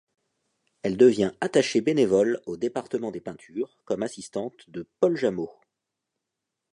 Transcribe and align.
Elle 0.81 0.97
devient 0.97 1.31
attachée 1.41 1.79
bénévole 1.79 2.39
au 2.47 2.57
département 2.57 3.11
des 3.11 3.21
peintures, 3.21 3.77
comme 3.85 4.01
assistante 4.01 4.67
de 4.67 4.89
Paul 4.99 5.15
Jamot. 5.15 5.51